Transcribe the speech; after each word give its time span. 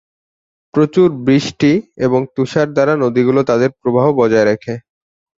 প্রচুর 0.73 1.07
বৃষ্টি 1.25 1.71
এবং 2.05 2.21
তুষার 2.35 2.67
দ্বারা 2.75 2.93
নদীগুলো 3.03 3.41
তাদের 3.49 3.69
প্রবাহ 3.79 4.05
বজায় 4.19 4.47
রাখে। 4.49 4.73